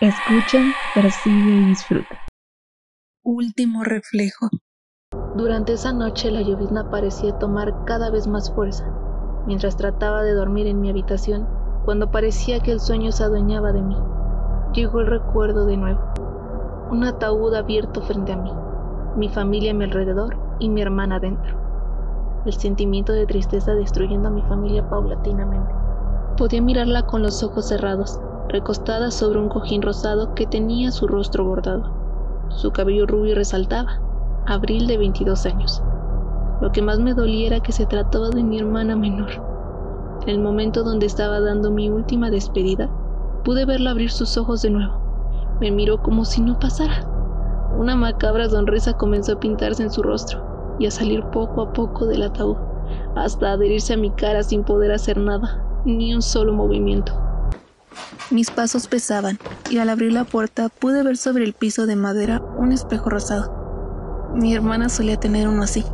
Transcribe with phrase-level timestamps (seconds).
[0.00, 0.58] Escucha,
[0.94, 2.18] percibe y disfruta.
[3.22, 4.48] Último reflejo.
[5.36, 8.84] Durante esa noche la llovizna parecía tomar cada vez más fuerza,
[9.46, 11.48] mientras trataba de dormir en mi habitación,
[11.84, 13.96] cuando parecía que el sueño se adueñaba de mí.
[14.74, 16.00] Llegó el recuerdo de nuevo.
[16.90, 18.52] Un ataúd abierto frente a mí,
[19.16, 21.56] mi familia a mi alrededor y mi hermana dentro.
[22.44, 25.81] El sentimiento de tristeza destruyendo a mi familia paulatinamente.
[26.42, 31.44] Podía mirarla con los ojos cerrados, recostada sobre un cojín rosado que tenía su rostro
[31.44, 31.84] bordado.
[32.48, 34.00] Su cabello rubio resaltaba,
[34.46, 35.84] abril de 22 años.
[36.60, 39.30] Lo que más me dolía era que se trataba de mi hermana menor.
[40.22, 42.90] En el momento donde estaba dando mi última despedida,
[43.44, 44.94] pude verla abrir sus ojos de nuevo.
[45.60, 47.06] Me miró como si no pasara.
[47.78, 50.40] Una macabra sonrisa comenzó a pintarse en su rostro
[50.80, 52.56] y a salir poco a poco del ataúd,
[53.14, 57.12] hasta adherirse a mi cara sin poder hacer nada, ni un solo movimiento.
[58.30, 59.38] Mis pasos pesaban
[59.70, 64.32] y al abrir la puerta pude ver sobre el piso de madera un espejo rosado.
[64.34, 65.84] Mi hermana solía tener uno así.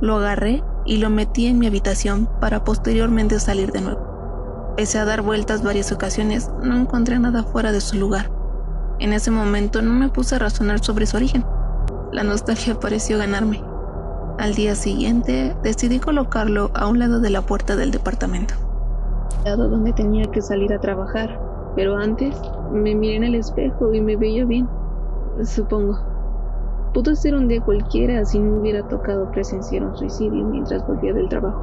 [0.00, 4.74] Lo agarré y lo metí en mi habitación para posteriormente salir de nuevo.
[4.76, 8.30] Pese a dar vueltas varias ocasiones, no encontré nada fuera de su lugar.
[8.98, 11.44] En ese momento no me puse a razonar sobre su origen.
[12.12, 13.62] La nostalgia pareció ganarme.
[14.38, 18.54] Al día siguiente decidí colocarlo a un lado de la puerta del departamento.
[19.56, 21.40] Donde tenía que salir a trabajar,
[21.74, 22.38] pero antes
[22.70, 24.68] me miré en el espejo y me veía bien,
[25.42, 25.98] supongo.
[26.92, 31.28] Pudo ser un día cualquiera si no hubiera tocado presenciar un suicidio mientras volvía del
[31.28, 31.62] trabajo.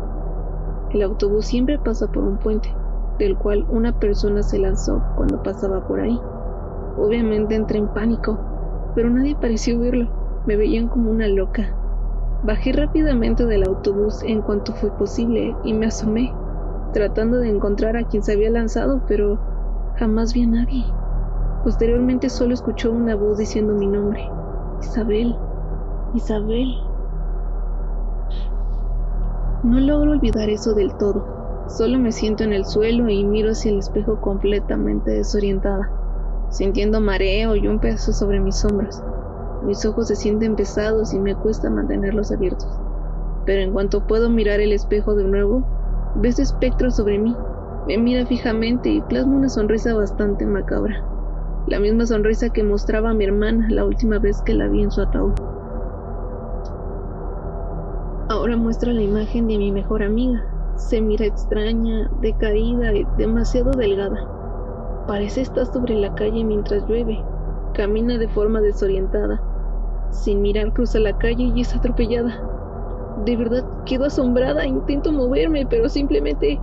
[0.91, 2.73] El autobús siempre pasa por un puente,
[3.19, 6.19] del cual una persona se lanzó cuando pasaba por ahí.
[6.97, 8.39] Obviamente entré en pánico,
[8.95, 10.09] pero nadie pareció verlo.
[10.45, 11.75] Me veían como una loca.
[12.43, 16.31] Bajé rápidamente del autobús en cuanto fue posible y me asomé,
[16.95, 19.37] tratando de encontrar a quien se había lanzado, pero
[19.97, 20.85] jamás vi a nadie.
[21.61, 24.25] Posteriormente solo escuchó una voz diciendo mi nombre.
[24.81, 25.35] Isabel,
[26.13, 26.73] Isabel.
[29.63, 31.65] No logro olvidar eso del todo.
[31.67, 35.91] Solo me siento en el suelo y miro hacia el espejo completamente desorientada,
[36.49, 39.03] sintiendo mareo y un peso sobre mis hombros.
[39.65, 42.69] Mis ojos se sienten pesados y me cuesta mantenerlos abiertos.
[43.45, 45.74] Pero en cuanto puedo mirar el espejo de nuevo,
[46.15, 47.35] ves espectro sobre mí.
[47.87, 51.03] Me mira fijamente y plasma una sonrisa bastante macabra
[51.67, 54.91] la misma sonrisa que mostraba a mi hermana la última vez que la vi en
[54.91, 55.33] su ataúd.
[58.29, 60.45] Ahora muestra la imagen de mi mejor amiga.
[60.75, 64.27] Se mira extraña, decaída y demasiado delgada.
[65.07, 67.23] Parece estar sobre la calle mientras llueve.
[67.73, 69.41] Camina de forma desorientada.
[70.11, 72.54] Sin mirar cruza la calle y es atropellada.
[73.23, 76.59] De verdad quedo asombrada, intento moverme, pero simplemente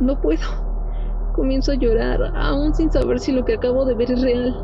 [0.00, 0.40] no puedo.
[1.34, 4.56] Comienzo a llorar, aún sin saber si lo que acabo de ver es real.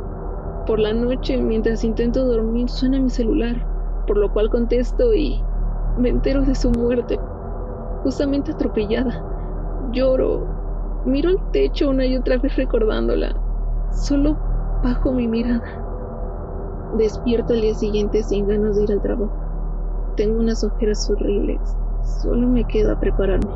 [0.66, 3.66] Por la noche, mientras intento dormir, suena mi celular,
[4.06, 5.42] por lo cual contesto y
[5.98, 7.18] me entero de su muerte,
[8.02, 9.22] justamente atropellada.
[9.92, 10.46] Lloro,
[11.04, 13.34] miro el techo una y otra vez recordándola.
[13.90, 14.38] Solo
[14.82, 15.62] bajo mi mirada.
[16.96, 19.41] Despierto al día siguiente sin ganas de ir al trabajo.
[20.16, 21.60] Tengo unas ojeras horribles.
[22.22, 23.50] Solo me queda prepararme.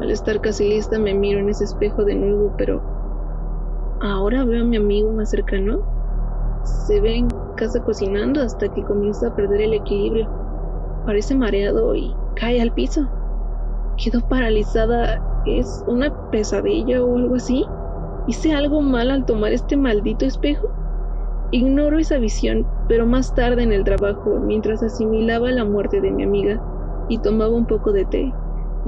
[0.00, 2.82] Al estar casi lista me miro en ese espejo de nuevo, pero
[4.00, 5.80] ahora veo a mi amigo más cercano.
[6.64, 10.28] Se ve en casa cocinando hasta que comienza a perder el equilibrio.
[11.06, 13.08] Parece mareado y cae al piso.
[13.96, 15.22] Quedo paralizada.
[15.46, 17.64] ¿Es una pesadilla o algo así?
[18.26, 20.83] ¿Hice algo mal al tomar este maldito espejo?
[21.50, 26.24] Ignoro esa visión, pero más tarde en el trabajo, mientras asimilaba la muerte de mi
[26.24, 26.60] amiga
[27.08, 28.32] y tomaba un poco de té,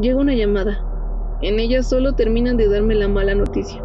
[0.00, 0.78] llega una llamada.
[1.42, 3.82] En ella solo terminan de darme la mala noticia.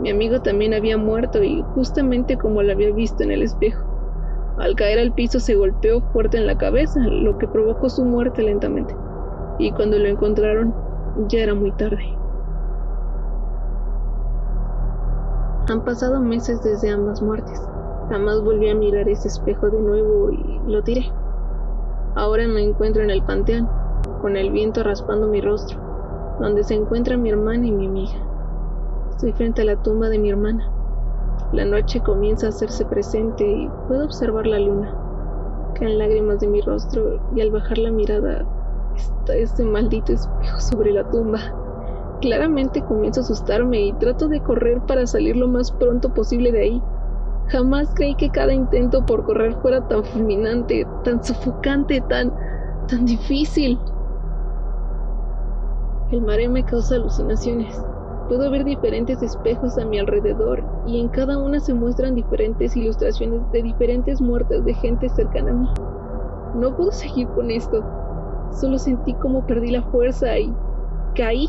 [0.00, 3.86] Mi amigo también había muerto y justamente como lo había visto en el espejo.
[4.58, 8.42] Al caer al piso se golpeó fuerte en la cabeza, lo que provocó su muerte
[8.42, 8.94] lentamente.
[9.58, 10.74] Y cuando lo encontraron,
[11.28, 12.02] ya era muy tarde.
[15.68, 17.69] Han pasado meses desde ambas muertes.
[18.10, 21.10] Jamás volví a mirar ese espejo de nuevo y lo tiré.
[22.14, 23.66] Ahora me encuentro en el panteón,
[24.20, 25.90] con el viento raspando mi rostro
[26.40, 28.14] donde se encuentra mi hermana y mi amiga.
[29.10, 30.72] Estoy frente a la tumba de mi hermana.
[31.52, 34.94] La noche comienza a hacerse presente y puedo observar la luna.
[35.74, 38.44] Caen lágrimas de mi rostro y al bajar la mirada
[38.96, 41.38] está este maldito espejo sobre la tumba.
[42.22, 46.60] Claramente comienzo a asustarme y trato de correr para salir lo más pronto posible de
[46.60, 46.82] ahí.
[47.50, 52.32] Jamás creí que cada intento por correr fuera tan fulminante, tan sofocante, tan...
[52.86, 53.78] tan difícil.
[56.12, 57.80] El mareo me causa alucinaciones.
[58.28, 63.40] Puedo ver diferentes espejos a mi alrededor y en cada una se muestran diferentes ilustraciones
[63.50, 65.68] de diferentes muertes de gente cercana a mí.
[66.54, 67.84] No puedo seguir con esto.
[68.52, 70.54] Solo sentí como perdí la fuerza y
[71.16, 71.48] caí.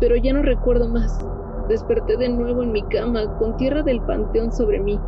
[0.00, 1.24] Pero ya no recuerdo más.
[1.68, 4.98] Desperté de nuevo en mi cama con tierra del panteón sobre mí,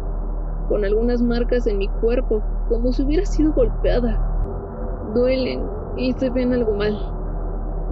[0.69, 5.11] con algunas marcas en mi cuerpo, como si hubiera sido golpeada.
[5.15, 5.63] Duelen
[5.97, 6.99] y se ven algo mal.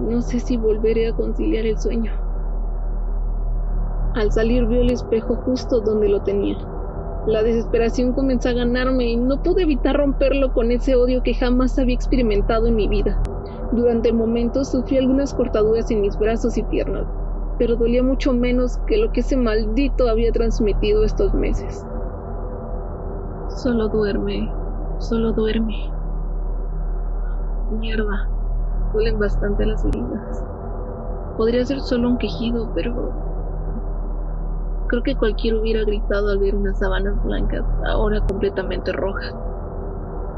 [0.07, 2.11] No sé si volveré a conciliar el sueño.
[4.13, 6.57] Al salir vio el espejo justo donde lo tenía.
[7.25, 11.77] La desesperación comenzó a ganarme y no pude evitar romperlo con ese odio que jamás
[11.79, 13.21] había experimentado en mi vida.
[13.71, 17.05] Durante el momento sufrí algunas cortaduras en mis brazos y piernas,
[17.59, 21.85] pero dolía mucho menos que lo que ese maldito había transmitido estos meses.
[23.49, 24.51] Solo duerme,
[24.97, 25.75] solo duerme.
[27.79, 28.27] Mierda,
[28.93, 30.43] duelen bastante las heridas.
[31.37, 33.13] Podría ser solo un quejido, pero
[34.89, 39.35] Creo que cualquiera hubiera gritado al ver unas sábanas blancas, ahora completamente rojas.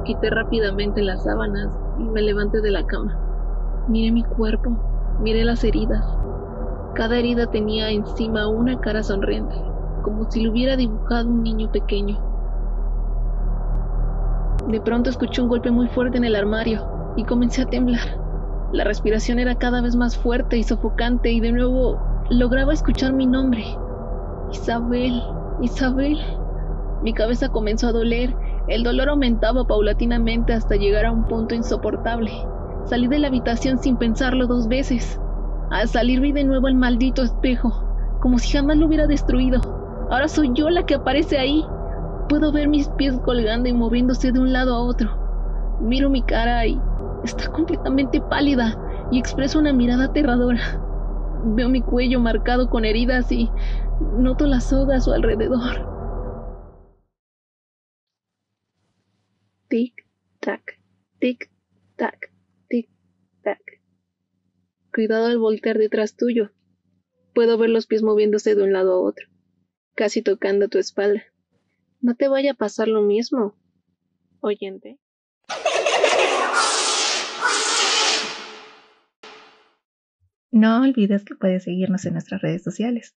[0.04, 3.18] Quité rápidamente las sábanas y me levanté de la cama.
[3.88, 4.72] Miré mi cuerpo,
[5.22, 6.06] miré las heridas.
[6.94, 9.56] Cada herida tenía encima una cara sonriente,
[10.04, 12.20] como si lo hubiera dibujado un niño pequeño.
[14.68, 18.20] De pronto escuché un golpe muy fuerte en el armario y comencé a temblar.
[18.74, 22.00] La respiración era cada vez más fuerte y sofocante y de nuevo
[22.30, 23.64] lograba escuchar mi nombre.
[24.52, 25.22] Isabel,
[25.62, 26.20] Isabel.
[27.04, 28.36] Mi cabeza comenzó a doler.
[28.68, 32.32] El dolor aumentaba paulatinamente hasta llegar a un punto insoportable.
[32.86, 35.20] Salí de la habitación sin pensarlo dos veces.
[35.72, 37.72] Al salir vi de nuevo el maldito espejo,
[38.20, 39.62] como si jamás lo hubiera destruido.
[40.10, 41.66] Ahora soy yo la que aparece ahí.
[42.28, 45.80] Puedo ver mis pies colgando y moviéndose de un lado a otro.
[45.80, 46.78] Miro mi cara y
[47.24, 48.78] está completamente pálida
[49.12, 50.60] y expreso una mirada aterradora.
[51.46, 53.50] Veo mi cuello marcado con heridas y
[54.18, 55.88] Noto la soga a su alrededor.
[59.70, 60.06] Tic,
[60.42, 60.80] tac,
[61.20, 61.50] tic,
[61.96, 62.30] tac,
[62.68, 62.90] tic,
[63.42, 63.81] tac.
[64.94, 66.52] Cuidado al voltear detrás tuyo.
[67.34, 69.28] Puedo ver los pies moviéndose de un lado a otro,
[69.96, 71.24] casi tocando tu espalda.
[72.02, 73.56] No te vaya a pasar lo mismo,
[74.42, 75.00] oyente.
[80.52, 83.16] No olvides que puedes seguirnos en nuestras redes sociales.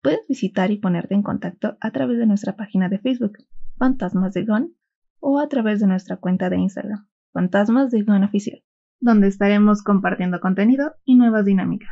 [0.00, 3.38] Puedes visitar y ponerte en contacto a través de nuestra página de Facebook,
[3.76, 4.76] Fantasmas de Gon,
[5.18, 8.62] o a través de nuestra cuenta de Instagram, Fantasmas de Gon Oficial,
[9.00, 11.90] donde estaremos compartiendo contenido y nuevas dinámicas.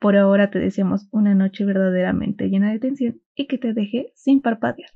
[0.00, 4.42] Por ahora te deseamos una noche verdaderamente llena de tensión y que te deje sin
[4.42, 4.90] parpadear.